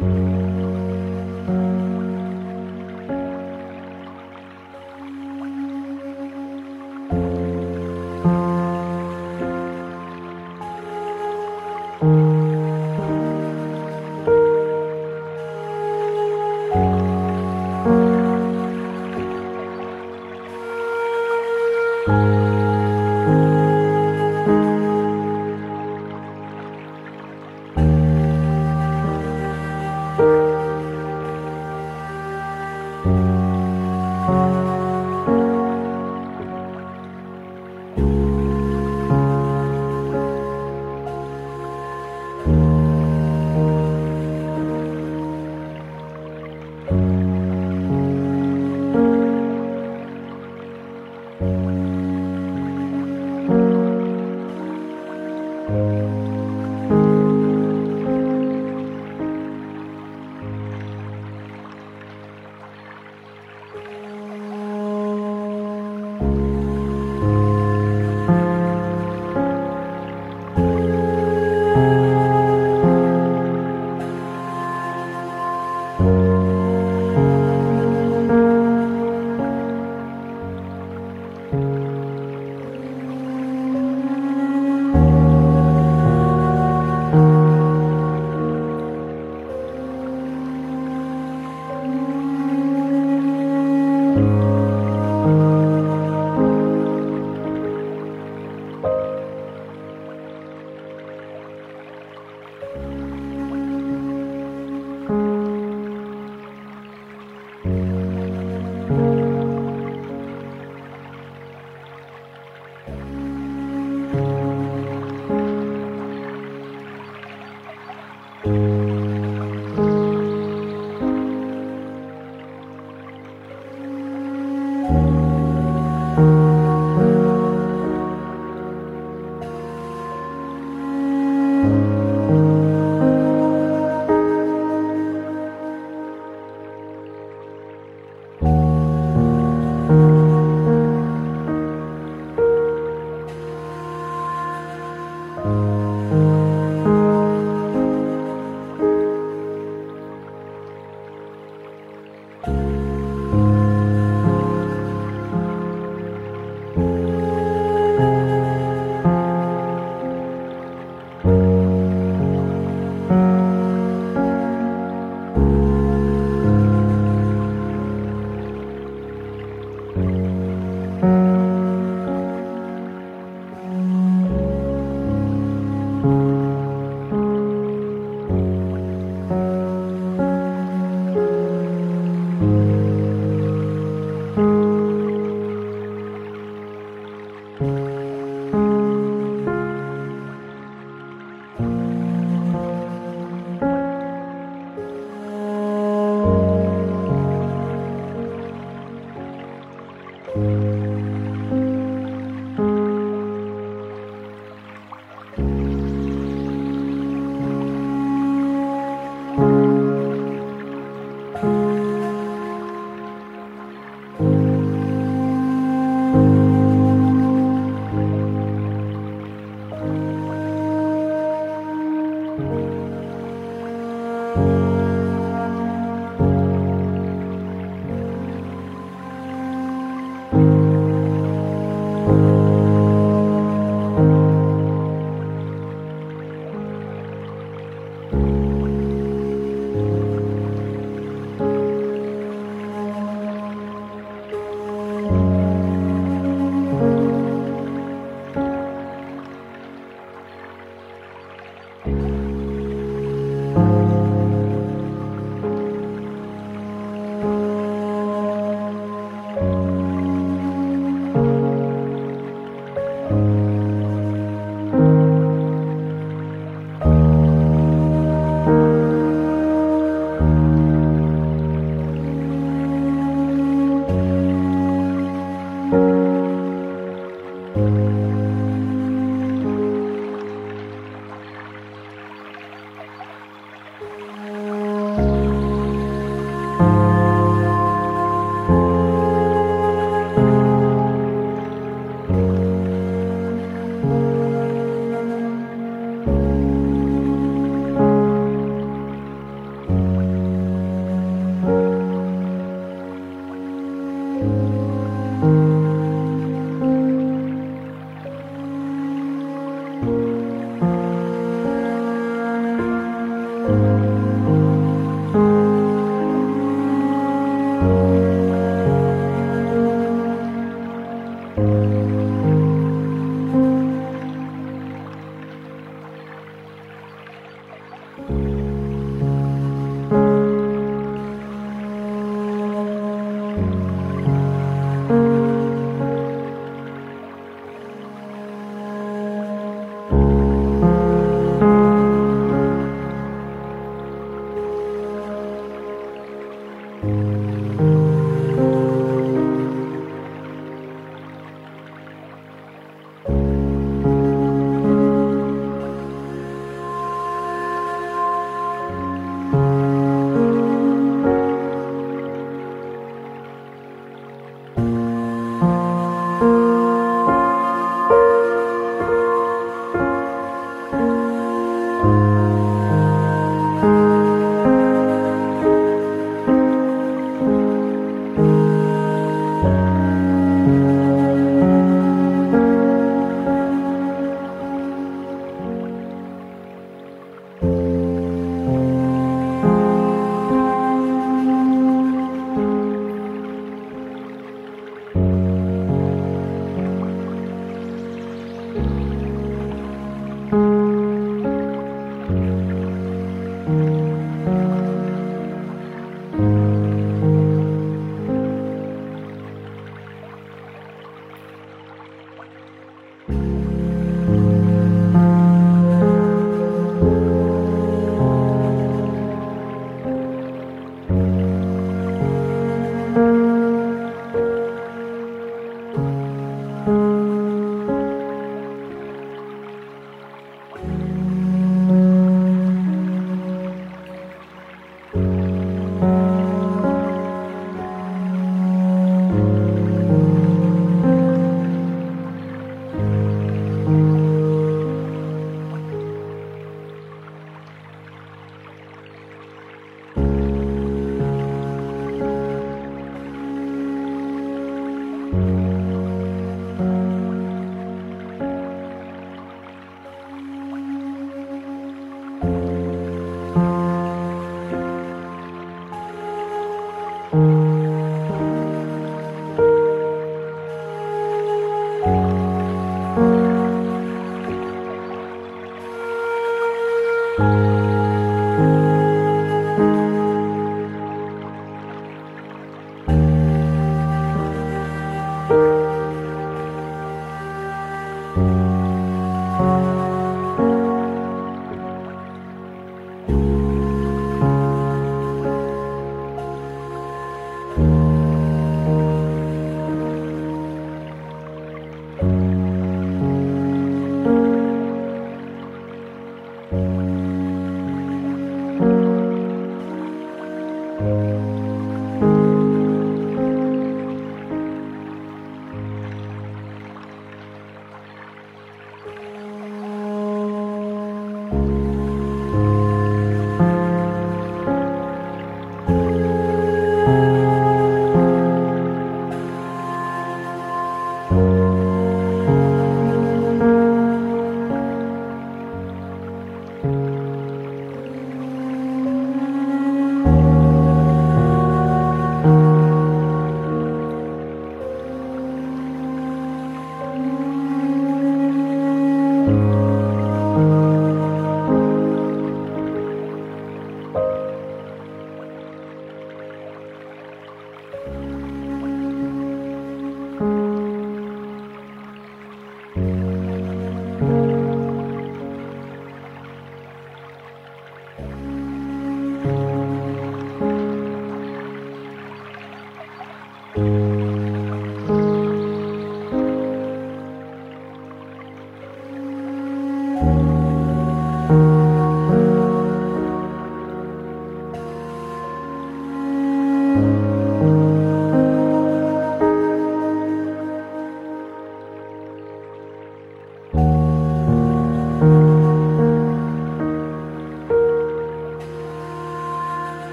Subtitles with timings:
[0.00, 0.27] Bye.